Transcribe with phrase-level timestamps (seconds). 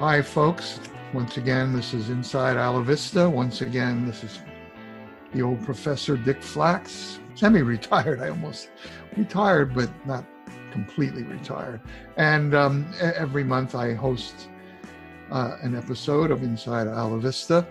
[0.00, 0.78] Hi, folks.
[1.12, 3.28] Once again, this is Inside Isla Vista.
[3.28, 4.38] Once again, this is
[5.34, 8.20] the old professor Dick Flacks, semi retired.
[8.22, 8.70] I almost
[9.16, 10.24] retired, but not
[10.70, 11.80] completely retired.
[12.16, 14.48] And um, every month I host
[15.32, 17.66] uh, an episode of Inside Isla Vista,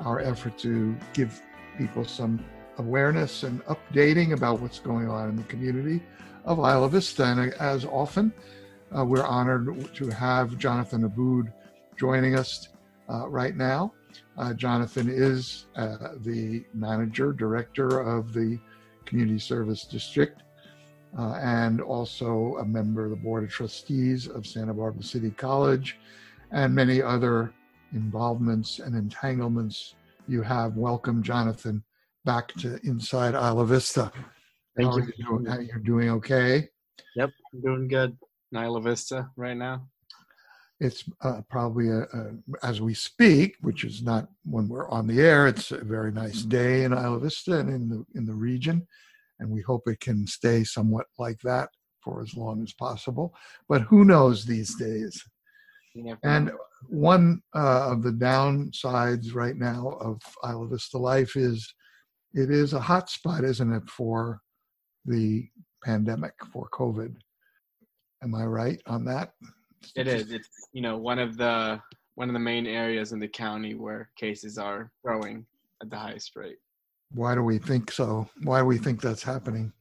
[0.00, 1.40] our effort to give
[1.76, 2.44] people some
[2.78, 6.02] awareness and updating about what's going on in the community
[6.44, 7.24] of Isla Vista.
[7.24, 8.32] And as often,
[8.96, 11.52] uh, we're honored to have Jonathan Abboud
[11.98, 12.68] joining us
[13.10, 13.92] uh, right now.
[14.36, 18.58] Uh, Jonathan is uh, the manager, director of the
[19.04, 20.42] Community Service District,
[21.18, 25.98] uh, and also a member of the Board of Trustees of Santa Barbara City College,
[26.52, 27.52] and many other
[27.92, 29.94] involvements and entanglements
[30.28, 30.76] you have.
[30.76, 31.82] Welcome, Jonathan,
[32.24, 34.12] back to Inside Isla Vista.
[34.76, 35.02] Thank How you.
[35.02, 35.44] Are you doing?
[35.46, 36.68] How You're doing okay?
[37.16, 38.16] Yep, I'm doing good.
[38.54, 39.88] Isla Vista right now.
[40.80, 45.20] It's uh, probably a, a, as we speak, which is not when we're on the
[45.20, 45.48] air.
[45.48, 48.86] It's a very nice day in Isla Vista and in the in the region,
[49.40, 51.70] and we hope it can stay somewhat like that
[52.02, 53.34] for as long as possible.
[53.68, 55.20] But who knows these days?
[56.22, 56.52] And
[56.88, 61.74] one uh, of the downsides right now of Isla Vista life is
[62.34, 64.40] it is a hot spot, isn't it, for
[65.04, 65.48] the
[65.82, 67.16] pandemic, for COVID?
[68.22, 69.32] Am I right on that?
[69.94, 70.30] It is.
[70.30, 71.80] It's you know one of the
[72.14, 75.46] one of the main areas in the county where cases are growing
[75.80, 76.58] at the highest rate.
[77.14, 78.28] Why do we think so?
[78.42, 79.72] Why do we think that's happening?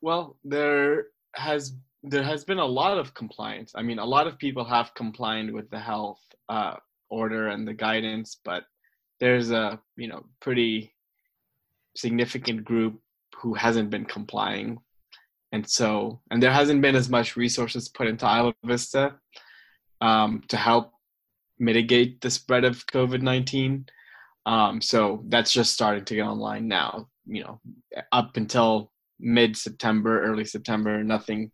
[0.00, 3.72] Well, there has there has been a lot of compliance.
[3.74, 6.76] I mean, a lot of people have complied with the health uh,
[7.10, 8.64] order and the guidance, but
[9.20, 10.94] there's a you know pretty
[11.96, 13.00] significant group
[13.36, 14.78] who hasn't been complying,
[15.52, 19.14] and so and there hasn't been as much resources put into Isla Vista
[20.00, 20.92] um, to help
[21.58, 23.86] mitigate the spread of COVID nineteen.
[24.46, 27.08] Um, so that's just starting to get online now.
[27.26, 27.60] You know,
[28.12, 31.50] up until mid September, early September, nothing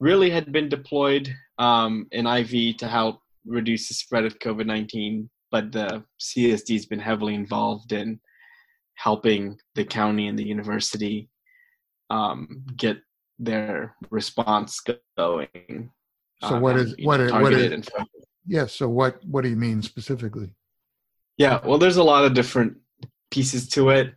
[0.00, 5.28] really had been deployed um, in IV to help reduce the spread of COVID 19,
[5.50, 8.20] but the CSD has been heavily involved in
[8.94, 11.28] helping the county and the university
[12.12, 12.98] um, get
[13.38, 14.80] their response
[15.16, 15.90] going.
[16.42, 17.90] So um, what is what is, what is and
[18.46, 18.74] yes?
[18.74, 20.54] So what what do you mean specifically?
[21.38, 22.76] Yeah, well, there's a lot of different
[23.30, 24.14] pieces to it.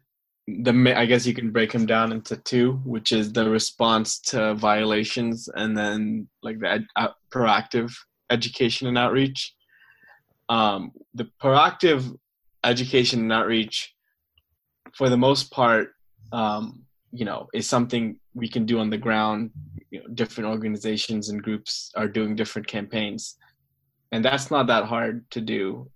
[0.48, 4.54] The I guess you can break them down into two, which is the response to
[4.56, 7.94] violations, and then like the ed- uh, proactive
[8.30, 9.54] education and outreach.
[10.50, 12.16] Um, the proactive
[12.64, 13.96] education and outreach,
[14.94, 15.90] for the most part,
[16.32, 16.85] um,
[17.16, 19.52] you know, is something we can do on the ground.
[19.90, 23.38] You know, different organizations and groups are doing different campaigns,
[24.12, 25.90] and that's not that hard to do.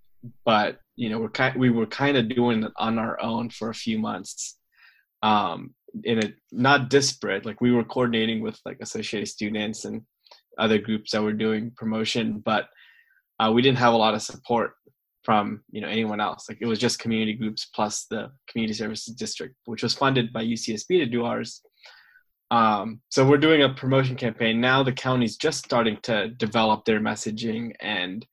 [0.44, 3.70] But you know, we're kind we were kind of doing it on our own for
[3.70, 4.58] a few months,
[5.22, 7.44] um, in a not disparate.
[7.44, 10.02] Like we were coordinating with like associated students and
[10.58, 12.68] other groups that were doing promotion, but
[13.38, 14.72] uh, we didn't have a lot of support
[15.30, 16.48] from you know anyone else.
[16.48, 20.44] Like it was just community groups plus the community services district, which was funded by
[20.44, 21.62] UCSB to do ours.
[22.50, 24.82] Um, so we're doing a promotion campaign now.
[24.82, 28.26] The county's just starting to develop their messaging and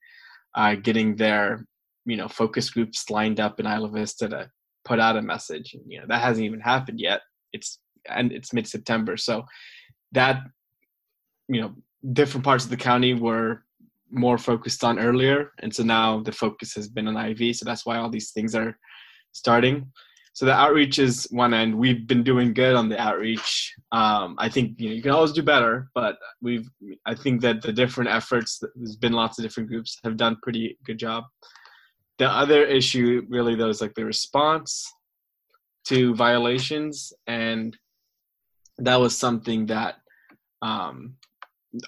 [0.56, 1.68] uh, getting their
[2.06, 4.50] you know focus groups lined up in Isla Vista to
[4.84, 5.76] put out a message.
[5.76, 7.22] And, You know that hasn't even happened yet.
[7.54, 7.78] It's
[8.10, 9.46] and it's mid September, so
[10.14, 10.42] that
[11.48, 11.76] you know
[12.12, 13.67] different parts of the county were
[14.12, 17.56] more focused on earlier, and so now the focus has been on IV.
[17.56, 18.78] So that's why all these things are
[19.32, 19.92] starting.
[20.34, 21.76] So the outreach is one end.
[21.76, 23.74] We've been doing good on the outreach.
[23.92, 26.70] Um, I think you know you can always do better, but we've.
[27.08, 30.78] I think that the different efforts, there's been lots of different groups have done pretty
[30.86, 31.24] good job.
[32.20, 34.88] The other issue really though is like the response
[35.88, 37.76] to violations, and
[38.78, 39.96] that was something that
[40.62, 41.16] um,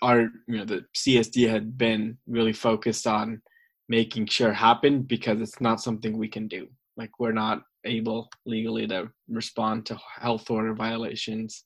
[0.02, 3.42] our you know the CSD had been really focused on
[3.88, 6.68] making sure happen because it's not something we can do.
[6.98, 11.64] Like we're not able legally to respond to health order violations.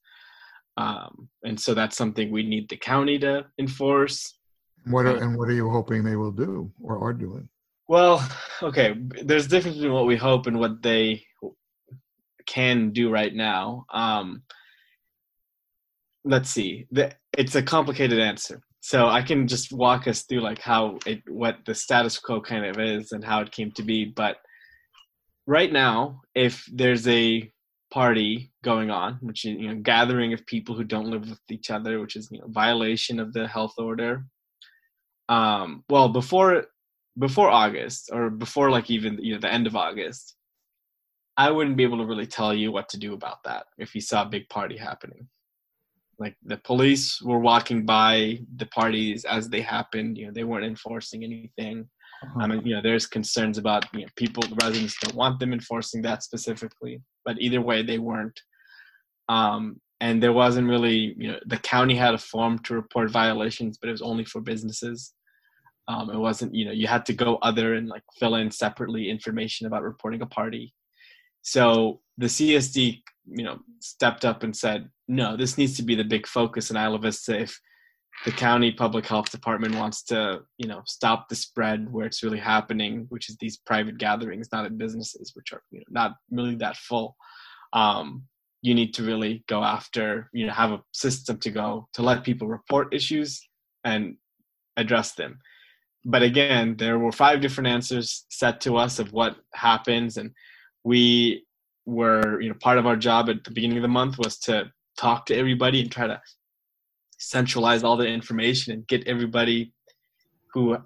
[0.77, 4.37] Um, and so that's something we need the county to enforce.
[4.85, 7.47] What are, and what are you hoping they will do or are doing?
[7.87, 8.27] Well,
[8.61, 11.25] okay, there's difference between what we hope and what they
[12.45, 13.85] can do right now.
[13.93, 14.43] Um,
[16.25, 16.87] let's see.
[16.91, 18.61] The, it's a complicated answer.
[18.81, 22.65] So I can just walk us through like how it what the status quo kind
[22.65, 24.37] of is and how it came to be, but
[25.47, 27.49] right now, if there's a
[27.91, 31.69] party going on, which is you know gathering of people who don't live with each
[31.69, 34.25] other, which is you know violation of the health order,
[35.29, 36.65] um, well before
[37.19, 40.35] before August or before like even you know the end of August,
[41.37, 44.01] I wouldn't be able to really tell you what to do about that if you
[44.01, 45.27] saw a big party happening.
[46.23, 50.65] Like the police were walking by the parties as they happened, you know, they weren't
[50.65, 51.89] enforcing anything.
[52.23, 52.39] Uh-huh.
[52.41, 55.51] I mean, you know, there's concerns about you know people, the residents don't want them
[55.51, 58.39] enforcing that specifically, but either way, they weren't.
[59.27, 63.77] Um, and there wasn't really, you know, the county had a form to report violations,
[63.77, 65.13] but it was only for businesses.
[65.89, 69.09] Um, it wasn't, you know, you had to go other and like fill in separately
[69.09, 70.73] information about reporting a party.
[71.41, 76.03] So the CSD, you know, stepped up and said, no, this needs to be the
[76.03, 77.59] big focus in Isla Vista if
[78.25, 82.39] the county public health department wants to, you know, stop the spread where it's really
[82.39, 86.55] happening, which is these private gatherings, not at businesses, which are you know, not really
[86.55, 87.15] that full.
[87.73, 88.23] Um,
[88.61, 92.23] you need to really go after, you know, have a system to go to let
[92.23, 93.45] people report issues
[93.83, 94.15] and
[94.77, 95.39] address them.
[96.05, 100.31] But again, there were five different answers set to us of what happens, and
[100.83, 101.45] we
[101.85, 104.71] were, you know, part of our job at the beginning of the month was to
[104.97, 106.21] talk to everybody and try to
[107.17, 109.73] centralize all the information and get everybody
[110.53, 110.77] who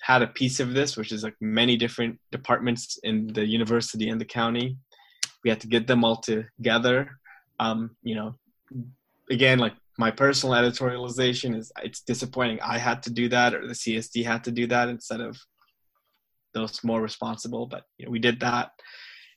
[0.00, 4.20] had a piece of this, which is like many different departments in the university and
[4.20, 4.76] the county.
[5.42, 7.18] We had to get them all together.
[7.58, 8.34] Um, you know,
[9.30, 13.74] again, like my personal editorialization is it's disappointing I had to do that or the
[13.74, 15.38] CSD had to do that instead of
[16.52, 17.66] those more responsible.
[17.66, 18.72] But you know, we did that.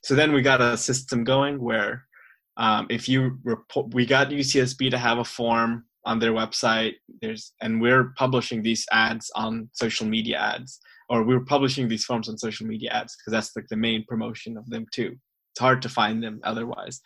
[0.02, 2.07] So then we got a system going where
[2.58, 6.94] um, if you report, we got UCSB to have a form on their website.
[7.22, 12.28] There's and we're publishing these ads on social media ads, or we're publishing these forms
[12.28, 15.16] on social media ads because that's like the main promotion of them too.
[15.52, 17.00] It's hard to find them otherwise.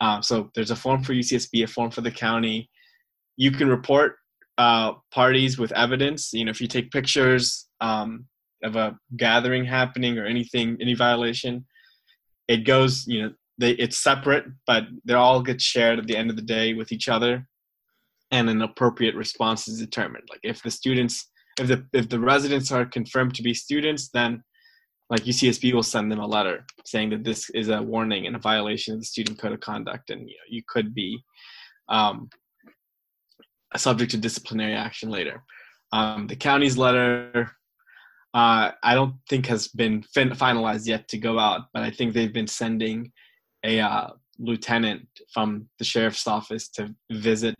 [0.00, 2.68] Um, so there's a form for UCSB, a form for the county.
[3.36, 4.16] You can report
[4.58, 6.32] uh, parties with evidence.
[6.34, 8.26] You know, if you take pictures um,
[8.62, 11.64] of a gathering happening or anything, any violation,
[12.48, 13.06] it goes.
[13.06, 16.42] You know, they it's separate, but they all get shared at the end of the
[16.42, 17.46] day with each other
[18.30, 20.24] and an appropriate response is determined.
[20.30, 21.28] Like if the students,
[21.58, 24.42] if the if the residents are confirmed to be students, then
[25.08, 28.40] like UCSB will send them a letter saying that this is a warning and a
[28.40, 31.18] violation of the student code of conduct, and you know you could be
[31.88, 32.28] um,
[33.76, 35.42] subject to disciplinary action later.
[35.92, 37.50] Um, the county's letter,
[38.32, 42.14] uh, I don't think has been fin- finalized yet to go out, but I think
[42.14, 43.10] they've been sending
[43.64, 47.54] a uh, lieutenant from the sheriff's office to visit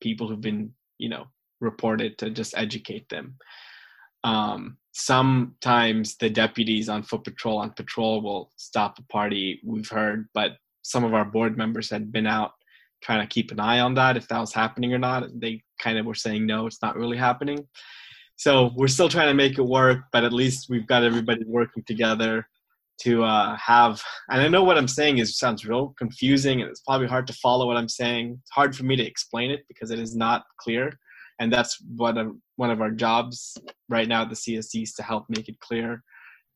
[0.00, 1.26] people who've been you know
[1.60, 3.36] reported to just educate them.
[4.22, 10.28] Um, sometimes the deputies on foot patrol on patrol will stop a party we've heard
[10.32, 10.52] but
[10.82, 12.52] some of our board members had been out
[13.02, 15.28] trying to keep an eye on that if that was happening or not.
[15.38, 17.66] They kind of were saying no it's not really happening.
[18.36, 21.82] So we're still trying to make it work but at least we've got everybody working
[21.84, 22.46] together
[23.00, 26.80] to uh, have and i know what i'm saying is sounds real confusing and it's
[26.80, 29.90] probably hard to follow what i'm saying it's hard for me to explain it because
[29.90, 30.92] it is not clear
[31.40, 33.56] and that's what a, one of our jobs
[33.88, 36.02] right now at the csd is to help make it clear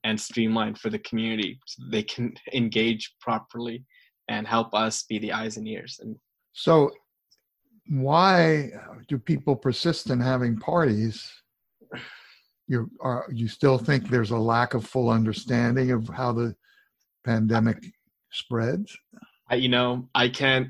[0.04, 3.84] and streamlined for the community so they can engage properly
[4.28, 6.16] and help us be the eyes and ears and
[6.52, 6.90] So,
[7.88, 8.70] why
[9.08, 11.30] do people persist in having parties?
[12.68, 16.54] You are you still think there's a lack of full understanding of how the
[17.24, 17.78] pandemic
[18.30, 18.96] spreads?
[19.50, 20.68] I, you know i can't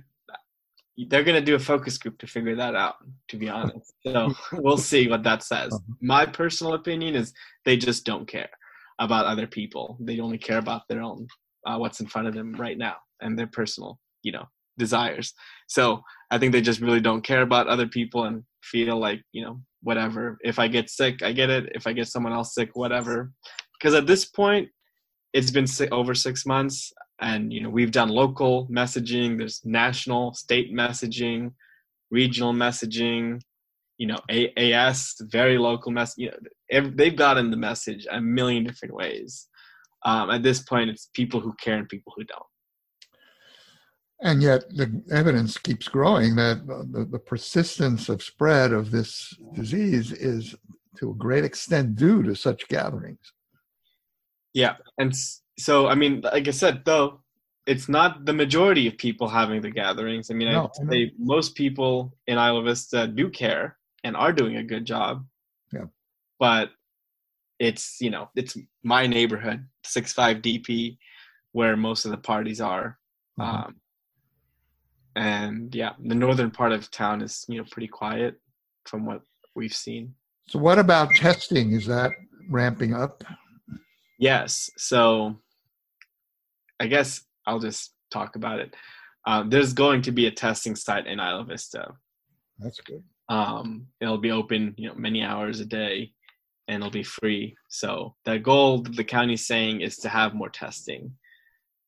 [1.08, 2.96] they're going to do a focus group to figure that out
[3.28, 3.94] to be honest.
[4.04, 5.78] So we'll see what that says.
[6.00, 7.32] My personal opinion is
[7.64, 8.50] they just don't care
[8.98, 9.96] about other people.
[10.00, 11.28] They only care about their own
[11.66, 14.44] uh, what's in front of them right now and their personal you know
[14.78, 15.34] desires.
[15.68, 19.42] So i think they just really don't care about other people and feel like you
[19.44, 20.38] know whatever.
[20.42, 21.64] If i get sick i get it.
[21.74, 23.32] If i get someone else sick whatever.
[23.74, 24.68] Because at this point
[25.32, 30.72] it's been over six months and you know we've done local messaging there's national state
[30.72, 31.52] messaging
[32.10, 33.40] regional messaging
[33.98, 38.94] you know AAS, very local mess you know they've gotten the message a million different
[38.94, 39.48] ways.
[40.04, 42.46] Um, at this point it's people who care and people who don't
[44.20, 50.10] And yet, the evidence keeps growing that the, the persistence of spread of this disease
[50.10, 50.56] is
[50.96, 53.32] to a great extent due to such gatherings.
[54.54, 55.14] Yeah, and
[55.58, 57.20] so I mean, like I said, though,
[57.66, 60.30] it's not the majority of people having the gatherings.
[60.30, 64.32] I mean, No, I'd I say most people in Isla Vista do care and are
[64.32, 65.24] doing a good job.
[65.72, 65.84] Yeah.
[66.40, 66.70] But
[67.58, 70.98] it's you know it's my neighborhood, six five DP,
[71.52, 72.98] where most of the parties are.
[73.38, 73.44] Mhm.
[73.44, 73.76] Um,
[75.16, 78.40] and yeah, the northern part of town is you know pretty quiet
[78.84, 79.22] from what
[79.54, 80.14] we've seen.
[80.48, 81.72] So what about testing?
[81.72, 82.12] Is that
[82.48, 83.22] ramping up?
[84.18, 84.70] Yes.
[84.76, 85.36] So
[86.80, 88.74] I guess I'll just talk about it.
[89.26, 91.92] Uh, there's going to be a testing site in Isla Vista.
[92.58, 93.02] That's good.
[93.28, 96.12] Um, it'll be open, you know, many hours a day,
[96.66, 97.54] and it'll be free.
[97.68, 101.12] So the goal the county's saying is to have more testing.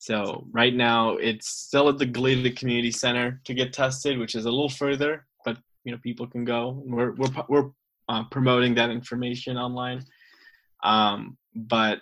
[0.01, 4.47] So right now it's still at the Goleta Community Center to get tested, which is
[4.47, 6.83] a little further, but you know people can go.
[6.87, 7.71] We're we're we're
[8.09, 10.03] uh, promoting that information online.
[10.83, 11.99] Um, but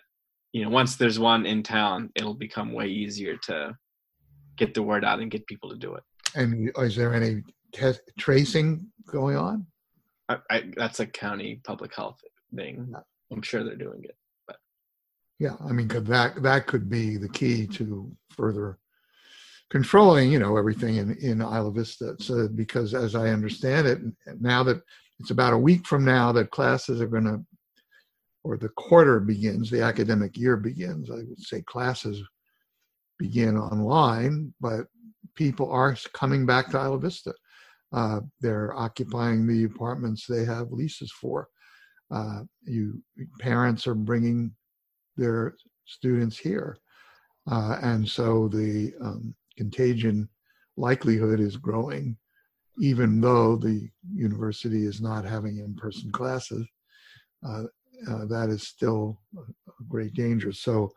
[0.52, 3.76] you know, once there's one in town, it'll become way easier to
[4.56, 6.04] get the word out and get people to do it.
[6.36, 9.66] And is there any test tracing going on?
[10.28, 12.20] I, I, that's a county public health
[12.54, 12.94] thing.
[13.32, 14.16] I'm sure they're doing it.
[15.38, 18.78] Yeah, I mean, could that that could be the key to further
[19.70, 22.16] controlling, you know, everything in in Isla Vista.
[22.18, 24.00] So because as I understand it,
[24.40, 24.82] now that
[25.20, 27.44] it's about a week from now that classes are going to,
[28.44, 31.10] or the quarter begins, the academic year begins.
[31.10, 32.22] I would say classes
[33.18, 34.86] begin online, but
[35.34, 37.34] people are coming back to Isla Vista.
[37.92, 41.48] Uh, they're occupying the apartments they have leases for.
[42.10, 43.02] Uh, you
[43.38, 44.52] parents are bringing
[45.18, 46.78] their students here,
[47.50, 50.28] uh, and so the um, contagion
[50.76, 52.16] likelihood is growing,
[52.80, 56.66] even though the university is not having in-person classes.
[57.46, 57.64] Uh,
[58.08, 60.52] uh, that is still a great danger.
[60.52, 60.92] So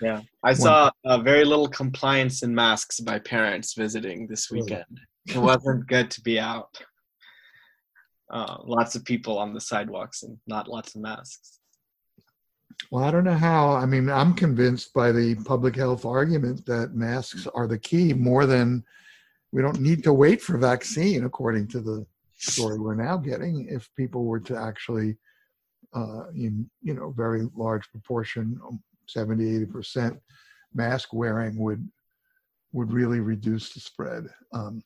[0.00, 4.84] yeah, I saw uh, very little compliance in masks by parents visiting this weekend.
[5.26, 6.78] It wasn't good to be out.
[8.30, 11.60] Uh, lots of people on the sidewalks and not lots of masks.
[12.90, 13.72] Well, I don't know how.
[13.72, 18.46] I mean, I'm convinced by the public health argument that masks are the key more
[18.46, 18.84] than
[19.52, 22.06] we don't need to wait for vaccine, according to the
[22.36, 23.66] story we're now getting.
[23.68, 25.16] If people were to actually,
[25.94, 28.60] uh, in you know, very large proportion,
[29.08, 30.20] 70, 80 percent
[30.74, 31.88] mask wearing would
[32.72, 34.26] would really reduce the spread.
[34.52, 34.82] Um,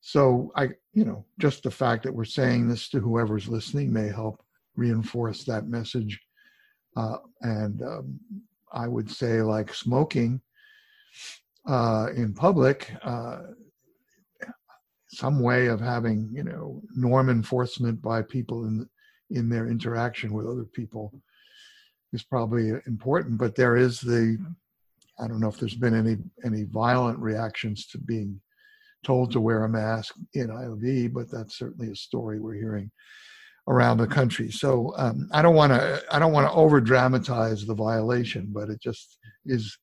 [0.00, 4.08] so I, you know, just the fact that we're saying this to whoever's listening may
[4.08, 4.42] help
[4.76, 6.20] reinforce that message.
[6.96, 8.20] Uh, and um,
[8.72, 10.40] I would say, like smoking
[11.66, 13.38] uh, in public, uh,
[15.08, 18.88] some way of having, you know, norm enforcement by people in
[19.30, 21.12] in their interaction with other people
[22.12, 24.38] is probably important, but there is the
[25.20, 28.40] I don't know if there's been any any violent reactions to being
[29.04, 32.90] told to wear a mask in IOV, but that's certainly a story we're hearing
[33.68, 34.50] around the country.
[34.50, 38.68] So um, I don't want to I don't want to over dramatize the violation, but
[38.68, 39.76] it just is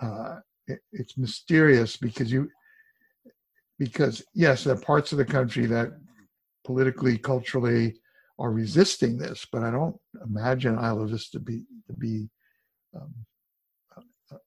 [0.00, 2.48] uh, it, it's mysterious because you
[3.78, 5.92] because yes, there are parts of the country that
[6.64, 7.96] politically, culturally,
[8.38, 12.28] are resisting this, but I don't imagine Isla Vista to be to be
[12.94, 13.14] um,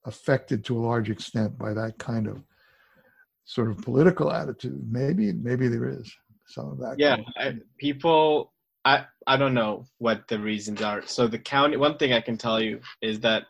[0.04, 2.42] affected to a large extent by that kind of
[3.44, 4.82] sort of political attitude.
[4.90, 6.14] Maybe maybe there is
[6.46, 6.96] some of that.
[6.98, 8.52] Yeah, I, people.
[8.84, 11.02] I I don't know what the reasons are.
[11.06, 11.76] So the county.
[11.76, 13.44] One thing I can tell you is that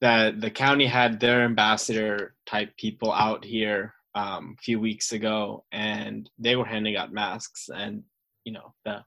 [0.00, 5.64] that the county had their ambassador type people out here um, a few weeks ago,
[5.72, 8.02] and they were handing out masks, and
[8.44, 9.04] you know the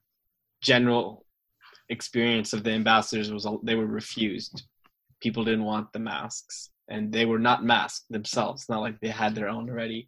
[0.61, 1.25] general
[1.89, 4.63] experience of the ambassadors was they were refused
[5.23, 9.33] people didn't want the masks and they were not masked themselves not like they had
[9.33, 10.07] their own already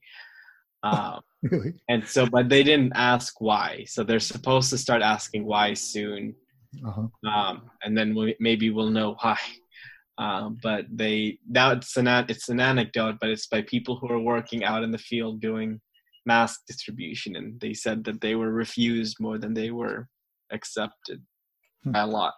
[0.85, 1.73] um, really?
[1.89, 6.33] and so but they didn't ask why so they're supposed to start asking why soon
[6.85, 7.07] uh-huh.
[7.29, 9.37] um, and then we, maybe we'll know why
[10.17, 14.19] um, but they now it's an it's an anecdote but it's by people who are
[14.19, 15.79] working out in the field doing
[16.25, 20.07] mask distribution and they said that they were refused more than they were
[20.51, 21.21] accepted
[21.83, 21.91] hmm.
[21.91, 22.33] by a lot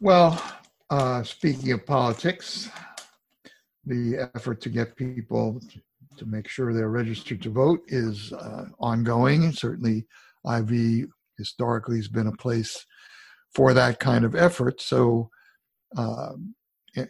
[0.00, 0.40] well
[0.90, 2.70] uh, speaking of politics
[3.88, 5.60] the effort to get people
[6.16, 10.06] to make sure they're registered to vote is uh, ongoing certainly
[10.56, 12.84] iv historically has been a place
[13.54, 15.28] for that kind of effort so
[15.96, 16.32] uh,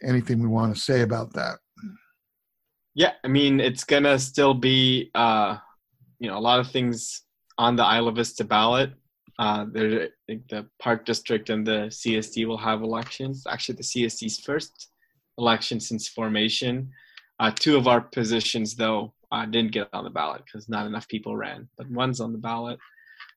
[0.03, 1.59] anything we want to say about that
[2.99, 5.57] yeah, I mean it's gonna still be uh,
[6.19, 7.23] you know a lot of things
[7.57, 8.91] on the Isla Vista ballot.
[9.39, 13.45] Uh, there, the Park District and the CSD will have elections.
[13.49, 14.91] Actually, the CSD's first
[15.38, 16.90] election since formation.
[17.40, 21.09] Uh, two of our positions, though, uh, didn't get on the ballot because not enough
[21.09, 21.68] people ran.
[21.76, 22.78] But one's on the ballot,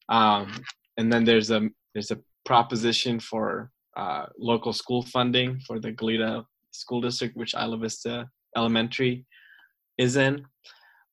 [0.10, 0.52] um,
[0.98, 6.46] and then there's a there's a proposition for uh, local school funding for the Goleta
[6.72, 8.28] School District, which Isla Vista
[8.58, 9.26] Elementary
[9.98, 10.46] is in.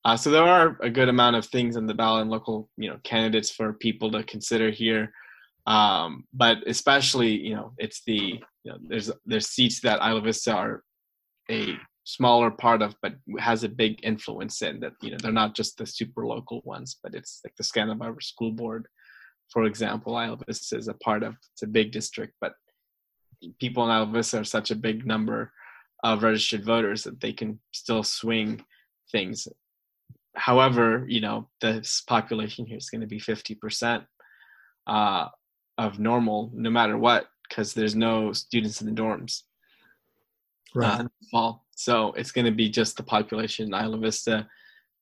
[0.05, 2.89] Uh, so there are a good amount of things on the ballot and local, you
[2.89, 5.11] know, candidates for people to consider here.
[5.67, 10.53] Um, but especially, you know, it's the you know, there's there's seats that Isla Vista
[10.53, 10.83] are
[11.49, 14.93] a smaller part of, but has a big influence in that.
[15.01, 18.51] You know, they're not just the super local ones, but it's like the Barbara School
[18.51, 18.87] Board,
[19.51, 20.19] for example.
[20.19, 21.35] Isla Vista is a part of.
[21.53, 22.53] It's a big district, but
[23.59, 25.51] people in Isla Vista are such a big number
[26.03, 28.63] of registered voters that they can still swing
[29.11, 29.47] things.
[30.35, 34.05] However, you know, this population here is going to be 50%
[34.87, 35.27] uh,
[35.77, 39.43] of normal no matter what, because there's no students in the dorms
[40.75, 41.01] Right.
[41.01, 41.65] uh, fall.
[41.75, 44.47] So it's going to be just the population in Isla Vista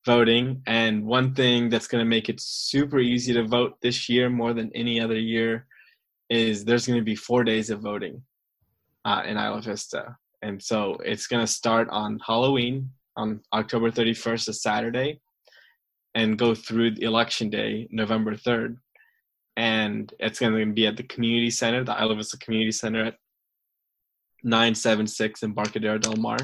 [0.06, 0.62] voting.
[0.66, 4.54] And one thing that's going to make it super easy to vote this year more
[4.54, 5.68] than any other year
[6.30, 8.22] is there's going to be four days of voting
[9.06, 10.16] uh, in Isla Vista.
[10.42, 15.20] And so it's going to start on Halloween on October 31st, a Saturday,
[16.16, 18.77] and go through the election day, November 3rd.
[19.58, 23.16] And it's going to be at the community center, the Isla Vista Community Center at
[24.44, 26.38] 976 Embarcadero Del Mar.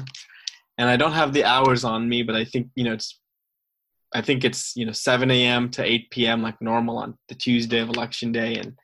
[0.78, 3.20] And I don't have the hours on me, but I think, you know, it's,
[4.12, 5.70] I think it's, you know, 7 a.m.
[5.70, 6.42] to 8 p.m.
[6.42, 8.56] like normal on the Tuesday of election day.
[8.56, 8.74] And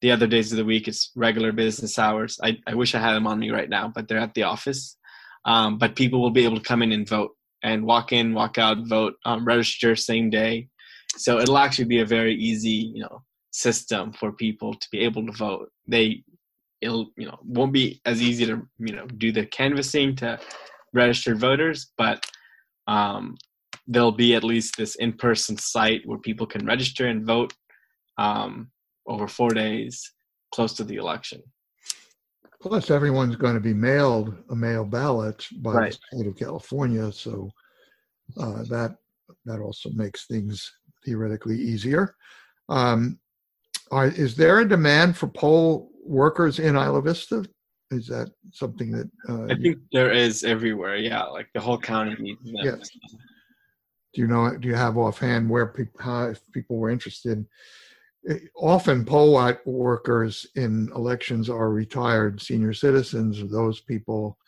[0.00, 2.38] the other days of the week, it's regular business hours.
[2.42, 4.96] I, I wish I had them on me right now, but they're at the office.
[5.44, 7.32] Um, but people will be able to come in and vote
[7.64, 10.68] and walk in, walk out, vote, um, register same day.
[11.16, 13.22] So it'll actually be a very easy, you know,
[13.54, 15.70] system for people to be able to vote.
[15.86, 16.24] They
[16.80, 20.38] it'll you know won't be as easy to you know do the canvassing to
[20.92, 22.24] registered voters but
[22.86, 23.36] um,
[23.86, 27.52] there'll be at least this in-person site where people can register and vote
[28.18, 28.70] um,
[29.06, 30.12] over four days
[30.52, 31.40] close to the election
[32.60, 35.92] Plus, everyone's going to be mailed a mail ballot by Right.
[35.92, 37.50] the state of California, so
[38.40, 38.96] uh, that
[39.44, 40.72] that also makes things
[41.04, 42.16] theoretically easier.
[42.70, 43.18] Um,
[43.90, 47.44] are, is there a demand for poll workers in Isla Vista?
[47.90, 52.16] Is that something that uh, i think there is everywhere yeah like the whole county
[52.18, 52.90] needs them Yes.
[54.14, 54.56] do you know?
[54.56, 57.44] Do you have offhand where people, how, if people were interested?
[58.28, 63.42] Eh, Often, poll workers in elections are retired senior citizens.
[63.50, 64.38] Those people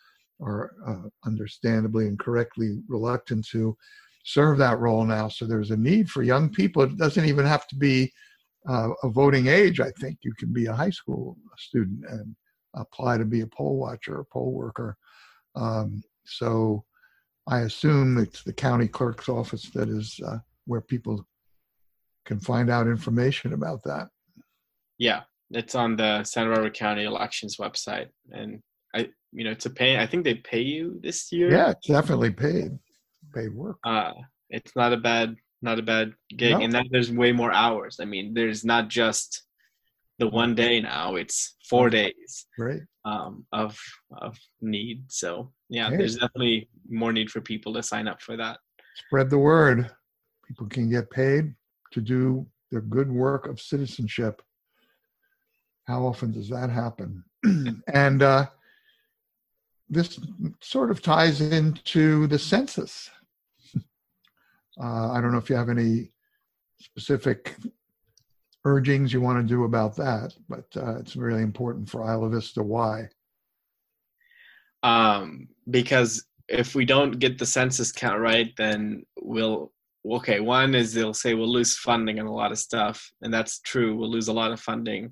[0.41, 3.77] are uh, understandably and correctly reluctant to
[4.23, 5.27] serve that role now.
[5.27, 6.83] So there's a need for young people.
[6.83, 8.11] It doesn't even have to be
[8.67, 9.79] uh, a voting age.
[9.79, 12.35] I think you can be a high school student and
[12.75, 14.97] apply to be a poll watcher or poll worker.
[15.55, 16.83] Um, so
[17.47, 21.25] I assume it's the county clerk's office that is uh, where people
[22.25, 24.09] can find out information about that.
[24.99, 28.59] yeah it's on the santa barbara county elections website and
[28.93, 32.31] i you know to pay i think they pay you this year Yeah, it's definitely
[32.31, 32.71] paid,
[33.33, 33.77] paid work.
[33.85, 34.11] uh
[34.49, 36.61] it's not a bad not a bad gig No.
[36.61, 39.43] and then there's way more hours i mean there's not just
[40.19, 42.81] the one day now it's four days Great.
[43.05, 43.77] um of
[44.21, 48.57] of need so yeah there's definitely more need for people to sign up for that
[49.05, 49.91] Spread the word.
[50.47, 51.53] People can get paid
[51.91, 54.41] to do their good work of citizenship.
[55.87, 57.23] How often does that happen?
[57.93, 58.47] and uh,
[59.89, 60.19] this
[60.61, 63.09] sort of ties into the census.
[64.81, 66.11] Uh, I don't know if you have any
[66.79, 67.55] specific
[68.65, 72.61] urgings you want to do about that, but uh, it's really important for Isla Vista.
[72.61, 73.09] Why?
[74.83, 79.71] um because if we don't get the census count right then we'll
[80.09, 83.59] okay one is they'll say we'll lose funding on a lot of stuff and that's
[83.61, 85.11] true we'll lose a lot of funding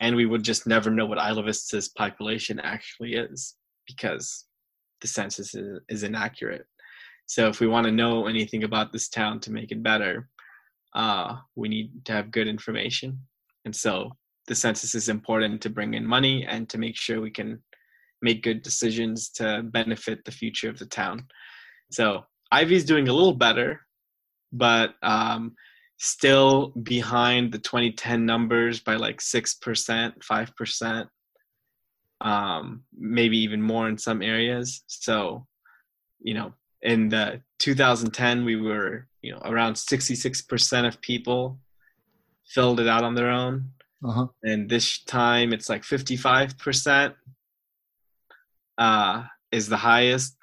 [0.00, 3.54] and we would just never know what Isla Vista's population actually is
[3.86, 4.46] because
[5.00, 6.66] the census is, is inaccurate
[7.26, 10.28] so if we want to know anything about this town to make it better
[10.94, 13.18] uh, we need to have good information
[13.64, 14.10] and so
[14.46, 17.60] the census is important to bring in money and to make sure we can
[18.22, 21.26] make good decisions to benefit the future of the town.
[21.90, 23.80] So Ivy's doing a little better,
[24.52, 25.54] but um,
[25.98, 31.06] still behind the 2010 numbers by like 6%, 5%,
[32.22, 34.82] um, maybe even more in some areas.
[34.86, 35.46] So,
[36.20, 36.54] you know,
[36.86, 41.58] in the 2010, we were, you know, around 66% of people
[42.46, 43.72] filled it out on their own.
[44.04, 44.28] Uh-huh.
[44.44, 47.14] And this time it's like 55%
[48.78, 50.36] uh, is the highest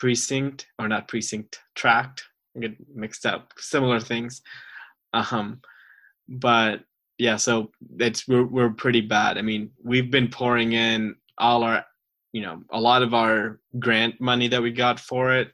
[0.00, 2.24] precinct or not precinct tract.
[2.56, 3.52] I get mixed up.
[3.58, 4.42] Similar things.
[5.12, 5.60] Um,
[6.28, 6.80] but
[7.18, 9.38] yeah, so it's we're we're pretty bad.
[9.38, 11.84] I mean, we've been pouring in all our,
[12.32, 15.52] you know, a lot of our grant money that we got for it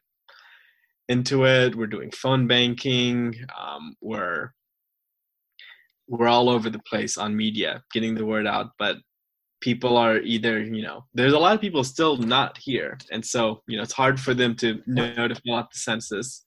[1.10, 1.74] into it.
[1.74, 3.34] We're doing phone banking.
[3.60, 4.52] Um, we're
[6.08, 8.70] we're all over the place on media, getting the word out.
[8.78, 8.96] But
[9.60, 13.62] people are either you know there's a lot of people still not here, and so
[13.66, 16.46] you know it's hard for them to know to fill out the census.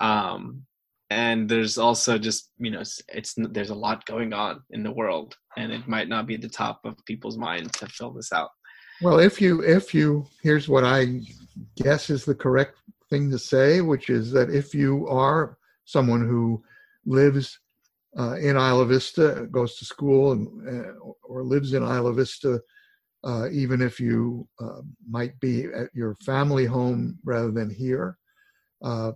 [0.00, 0.62] Um,
[1.08, 4.92] and there's also just you know it's, it's there's a lot going on in the
[4.92, 8.50] world, and it might not be the top of people's mind to fill this out.
[9.00, 11.20] Well, if you if you here's what I
[11.76, 12.78] guess is the correct
[13.10, 16.62] thing to say, which is that if you are someone who
[17.04, 17.58] lives
[18.18, 20.92] uh, in Isla Vista, goes to school, and uh,
[21.22, 22.60] or lives in Isla Vista,
[23.24, 28.16] uh, even if you uh, might be at your family home rather than here,
[28.82, 29.12] uh,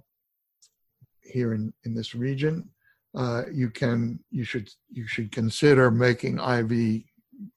[1.22, 2.68] here in, in this region,
[3.16, 7.03] uh, you can you should you should consider making IV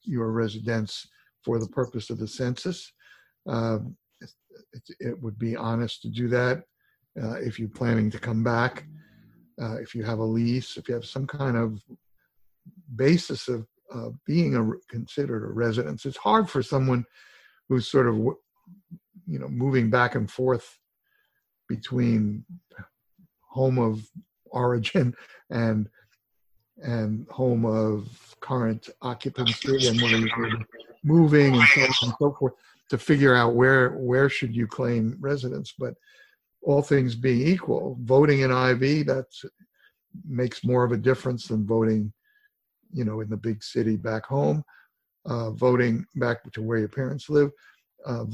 [0.03, 1.07] your residence
[1.43, 2.91] for the purpose of the census.
[4.73, 6.63] It, it, would be honest to do that
[7.21, 8.85] uh, if you're planning to come back,
[9.61, 11.81] uh, if you have a lease, if you have some kind of
[12.95, 16.05] basis of uh, being a, considered a residence.
[16.05, 17.05] It's hard for someone
[17.69, 20.79] who's sort of, you know, moving back and forth
[21.67, 22.45] between
[23.49, 24.07] home of
[24.45, 25.15] origin
[25.49, 25.89] and
[26.81, 30.01] and home of current occupancy and
[31.03, 32.53] moving and so on and so forth
[32.89, 35.73] to figure out where where should you claim residence.
[35.77, 35.95] But
[36.61, 39.25] all things being equal, voting in IV that
[40.27, 42.13] makes more of a difference than voting,
[42.93, 44.63] you know, in the big city back home.
[45.25, 47.49] Uh, voting back to where your parents live,
[48.05, 48.25] uh,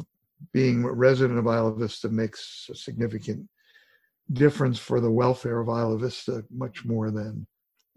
[0.54, 3.48] being a resident of Isla Vista makes a significant
[4.34, 7.46] difference for the welfare of Isla Vista, much more than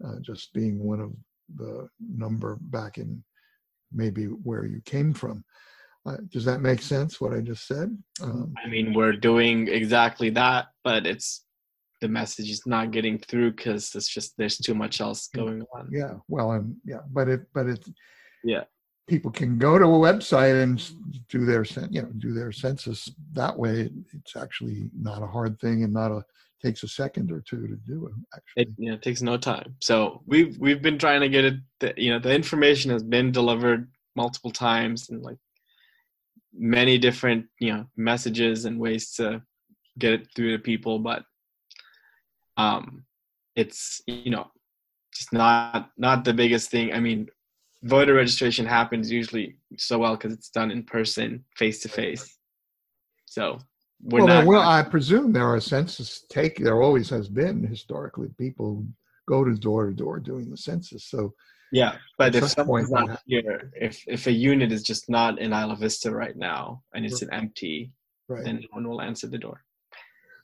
[0.05, 1.11] uh, just being one of
[1.55, 3.23] the number back in
[3.91, 5.43] maybe where you came from.
[6.05, 7.21] Uh, does that make sense?
[7.21, 7.97] What I just said?
[8.21, 11.45] Um, I mean, we're doing exactly that, but it's
[12.01, 15.89] the message is not getting through because it's just there's too much else going on.
[15.91, 17.85] Yeah, well, and yeah, but it, but it,
[18.43, 18.65] yeah,
[19.07, 20.91] people can go to a website and
[21.29, 23.89] do their, you know, do their census that way.
[24.13, 26.25] It's actually not a hard thing and not a
[26.63, 28.13] takes a second or two to do it.
[28.35, 29.75] Actually, it you know, takes no time.
[29.79, 31.55] So we've we've been trying to get it.
[31.79, 35.37] The, you know, the information has been delivered multiple times and like
[36.55, 39.41] many different you know messages and ways to
[39.97, 41.23] get it through to people but
[42.57, 43.03] um
[43.55, 44.47] it's you know
[45.13, 46.91] just not not the biggest thing.
[46.91, 47.27] I mean
[47.83, 52.37] voter registration happens usually so well because it's done in person face to face
[53.25, 53.59] so
[54.01, 58.85] well, not, well i presume there are census take there always has been historically people
[59.27, 61.05] go to door to door doing the census.
[61.05, 61.33] So
[61.73, 65.75] yeah, but if someone's not here, if if a unit is just not in Isla
[65.75, 67.91] Vista right now and it's an empty,
[68.27, 68.43] right.
[68.45, 69.63] then no one will answer the door.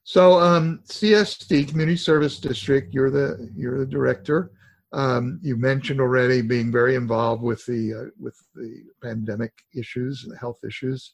[0.04, 4.52] So um, CSD Community Service District, you're the you're the director.
[4.92, 10.36] Um, you mentioned already being very involved with the uh, with the pandemic issues and
[10.36, 11.14] health issues.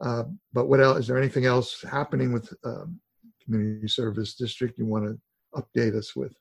[0.00, 1.00] Uh, but what else?
[1.00, 2.98] Is there anything else happening with um,
[3.44, 6.32] Community Service District you want to update us with?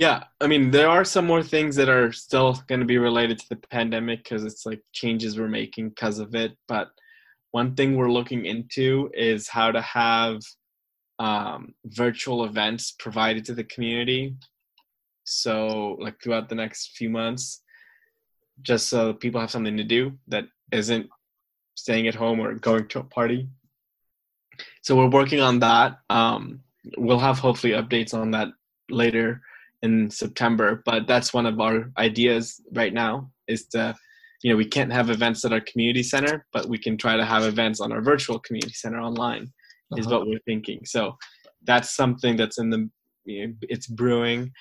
[0.00, 3.38] Yeah, I mean, there are some more things that are still going to be related
[3.38, 6.56] to the pandemic because it's like changes we're making because of it.
[6.68, 6.88] But
[7.50, 10.40] one thing we're looking into is how to have
[11.18, 14.36] um, virtual events provided to the community.
[15.24, 17.60] So, like throughout the next few months,
[18.62, 21.10] just so people have something to do that isn't
[21.74, 23.50] staying at home or going to a party.
[24.80, 25.98] So, we're working on that.
[26.08, 26.60] Um,
[26.96, 28.48] we'll have hopefully updates on that
[28.88, 29.42] later
[29.82, 30.82] in September.
[30.84, 33.94] But that's one of our ideas right now is to,
[34.42, 37.24] you know, we can't have events at our community center, but we can try to
[37.24, 39.52] have events on our virtual community center online.
[39.92, 40.00] Uh-huh.
[40.00, 40.80] Is what we're thinking.
[40.84, 41.16] So
[41.64, 42.88] that's something that's in the
[43.24, 44.52] you know, it's brewing.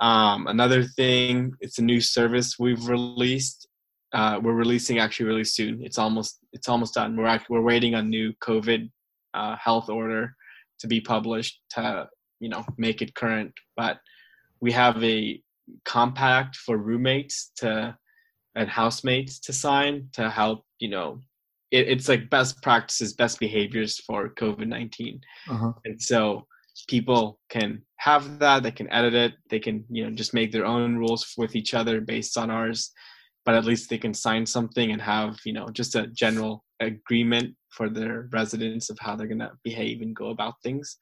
[0.00, 3.68] Um, another thing, it's a new service we've released.
[4.12, 5.82] Uh, we're releasing actually really soon.
[5.82, 7.16] It's almost it's almost done.
[7.16, 8.90] We're actually, we're waiting on new COVID
[9.34, 10.34] uh, health order
[10.80, 12.08] to be published to
[12.40, 13.52] you know make it current.
[13.76, 13.98] But
[14.60, 15.40] we have a
[15.84, 17.96] compact for roommates to
[18.54, 21.20] and housemates to sign to help you know
[21.70, 25.72] it, it's like best practices best behaviors for covid-19 uh-huh.
[25.84, 26.46] and so
[26.88, 30.66] people can have that they can edit it they can you know just make their
[30.66, 32.92] own rules with each other based on ours
[33.44, 37.54] but at least they can sign something and have you know just a general agreement
[37.70, 40.98] for their residents of how they're going to behave and go about things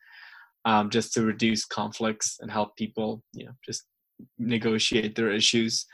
[0.64, 3.84] um, just to reduce conflicts and help people, you know, just
[4.38, 5.86] negotiate their issues.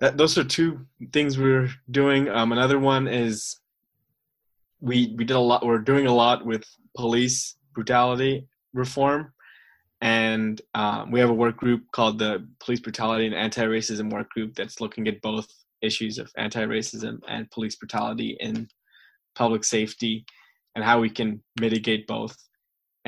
[0.00, 2.28] That those are two things we're doing.
[2.28, 3.60] Um, another one is
[4.80, 5.66] we we did a lot.
[5.66, 6.64] We're doing a lot with
[6.96, 9.32] police brutality reform.
[10.00, 14.30] And um, we have a work group called the Police Brutality and Anti Racism Work
[14.30, 15.48] Group that's looking at both
[15.82, 18.68] issues of anti racism and police brutality in
[19.34, 20.24] public safety
[20.74, 22.36] and how we can mitigate both.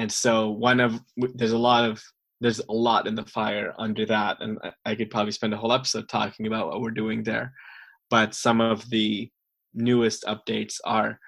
[0.00, 0.98] And so, one of
[1.34, 2.02] there's a lot of
[2.40, 5.74] there's a lot in the fire under that, and I could probably spend a whole
[5.74, 7.52] episode talking about what we're doing there.
[8.08, 9.30] But some of the
[9.74, 11.20] newest updates are,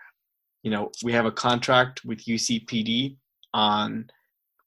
[0.62, 3.16] you know, we have a contract with UCPD
[3.52, 4.06] on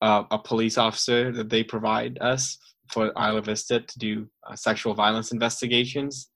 [0.04, 2.60] uh, a police officer that they provide us
[2.92, 6.30] for Isla Vista to do uh, sexual violence investigations.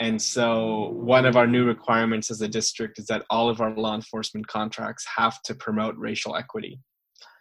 [0.00, 3.74] And so, one of our new requirements as a district is that all of our
[3.74, 6.80] law enforcement contracts have to promote racial equity.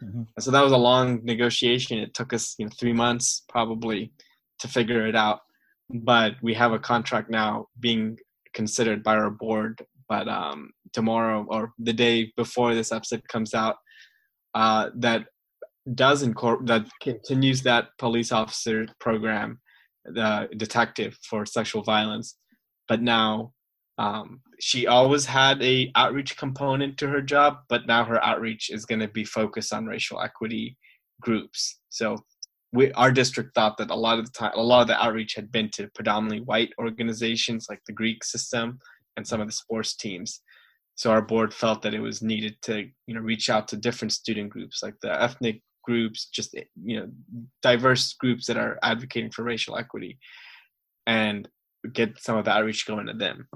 [0.03, 0.23] Mm-hmm.
[0.39, 1.97] So that was a long negotiation.
[1.97, 4.11] It took us, you know, three months probably
[4.59, 5.39] to figure it out.
[5.89, 8.17] But we have a contract now being
[8.53, 9.85] considered by our board.
[10.09, 13.77] But um, tomorrow or the day before this episode comes out,
[14.53, 15.25] uh, that
[15.93, 19.59] does incorporate that continues that police officer program,
[20.05, 22.35] the detective for sexual violence,
[22.87, 23.53] but now
[23.97, 28.85] um, she always had a outreach component to her job, but now her outreach is
[28.85, 30.77] going to be focused on racial equity
[31.21, 31.79] groups.
[31.89, 32.17] So
[32.73, 35.33] we, our district thought that a lot of the time, a lot of the outreach
[35.35, 38.79] had been to predominantly white organizations like the Greek system
[39.15, 40.41] and some of the sports teams
[40.97, 44.11] so our board felt that it was needed to you know reach out to different
[44.11, 47.07] student groups like the ethnic groups just you know
[47.61, 50.19] diverse groups that are advocating for racial equity
[51.05, 51.47] and
[51.93, 53.47] get some of the outreach going to them.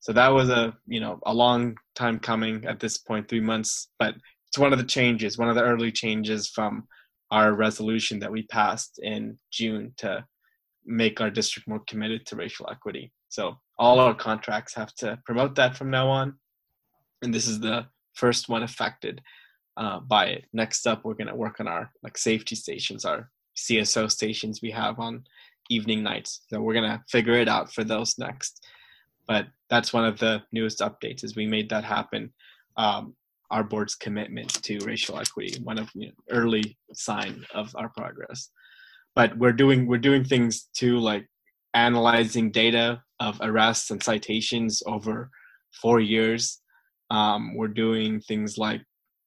[0.00, 3.88] So that was a you know a long time coming at this point three months
[3.98, 4.14] but
[4.48, 6.88] it's one of the changes one of the early changes from
[7.30, 10.24] our resolution that we passed in june to
[10.84, 13.12] make our district more committed to racial equity.
[13.28, 16.34] So all our contracts have to promote that from now on.
[17.22, 19.20] And this is the first one affected
[19.76, 20.44] uh, by it.
[20.52, 24.70] Next up, we're going to work on our like safety stations, our CSO stations we
[24.70, 25.24] have on
[25.72, 26.42] evening nights.
[26.48, 28.66] So we're to figure it out for those next.
[29.26, 32.32] But that's one of the newest updates is we made that happen.
[32.76, 33.14] Um,
[33.50, 38.50] our board's commitment to racial equity, one of you know, early sign of our progress.
[39.14, 41.26] But we're doing we're doing things too, like
[41.74, 45.30] analyzing data of arrests and citations over
[45.80, 46.62] four years
[47.12, 48.82] um, we're doing things like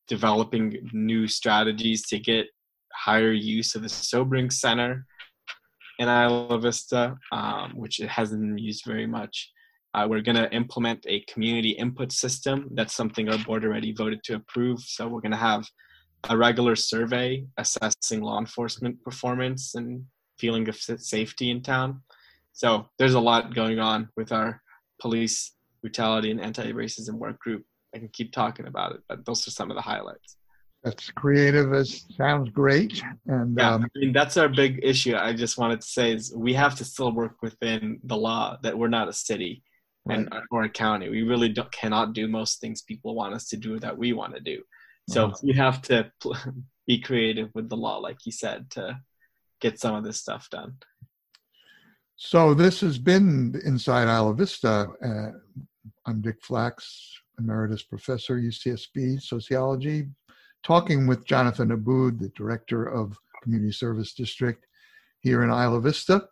[0.07, 2.47] developing new strategies to get
[2.93, 5.05] higher use of the sobering center
[5.99, 9.51] in Isla Vista, um, which it hasn't been used very much.
[9.93, 12.67] Uh, we're going to implement a community input system.
[12.73, 14.81] That's something our board already voted to approve.
[14.81, 15.65] So we're going to have
[16.29, 20.03] a regular survey assessing law enforcement performance and
[20.37, 22.01] feeling of safety in town.
[22.51, 24.61] So there's a lot going on with our
[24.99, 27.63] police brutality and anti-racism work group.
[27.93, 30.37] I can keep talking about it, but those are some of the highlights.
[30.85, 31.73] That's creative.
[31.73, 35.15] As sounds great, and yeah, um, I mean that's our big issue.
[35.15, 38.77] I just wanted to say is we have to still work within the law that
[38.77, 39.63] we're not a city
[40.05, 40.19] right.
[40.19, 41.09] and or a county.
[41.09, 44.35] We really don't, cannot do most things people want us to do that we want
[44.35, 44.61] to do.
[45.09, 45.37] So uh-huh.
[45.41, 46.11] we have to
[46.87, 48.99] be creative with the law, like you said, to
[49.61, 50.75] get some of this stuff done.
[52.15, 54.87] So this has been Inside Isla Vista.
[55.03, 55.31] Uh,
[56.05, 56.85] I'm Dick Flacks,
[57.39, 60.07] Emeritus Professor, UCSB Sociology,
[60.65, 64.65] talking with Jonathan Abboud, the Director of Community Service District
[65.19, 66.27] here in Isla Vista.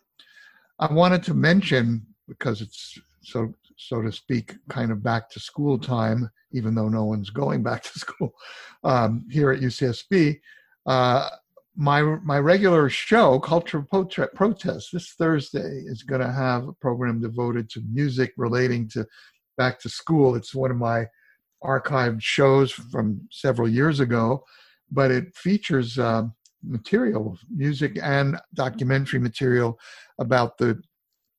[0.79, 5.77] I wanted to mention, because it's so so to speak, kind of back to school
[5.77, 8.33] time, even though no one's going back to school
[8.83, 10.39] um, here at UCSB.
[10.87, 11.29] Uh,
[11.75, 17.69] my my regular show, Culture Protest, this Thursday is going to have a program devoted
[17.71, 19.05] to music relating to
[19.57, 20.35] back to school.
[20.35, 21.05] It's one of my
[21.63, 24.43] archived shows from several years ago,
[24.91, 26.23] but it features uh,
[26.63, 29.80] material, music, and documentary material
[30.19, 30.82] about the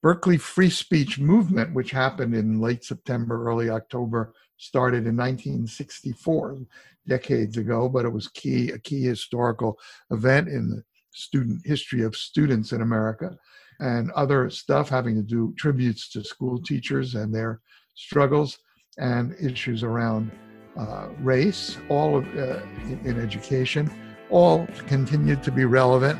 [0.02, 6.58] Berkeley free speech movement, which happened in late September, early October, started in 1964,
[7.06, 9.78] decades ago, but it was key a key historical
[10.10, 10.82] event in the
[11.12, 13.36] student history of students in America,
[13.80, 17.60] and other stuff having to do tributes to school teachers and their
[17.94, 18.58] struggles
[18.98, 20.30] and issues around
[20.76, 22.60] uh, race, all of, uh,
[23.04, 23.90] in, education,
[24.30, 26.18] all continued to be relevant.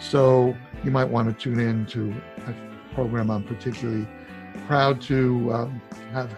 [0.00, 2.14] So you might want to tune in to
[2.46, 4.06] a program I'm particularly
[4.66, 6.36] proud to um, have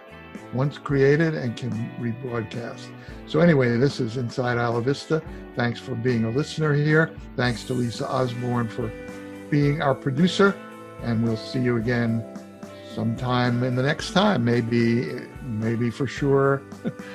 [0.54, 1.70] once created and can
[2.00, 2.88] rebroadcast.
[3.26, 5.22] So anyway, this is Inside Isla Vista.
[5.54, 7.14] Thanks for being a listener here.
[7.36, 8.90] Thanks to Lisa Osborne for
[9.50, 10.56] being our producer.
[11.02, 12.24] And we'll see you again
[12.94, 15.06] sometime in the next time, maybe,
[15.48, 16.62] maybe for sure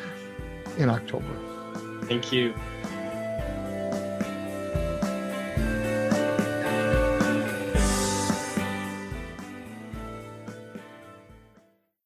[0.77, 1.25] in October.
[2.03, 2.53] Thank you.